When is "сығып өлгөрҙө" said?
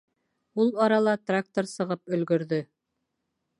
1.73-2.63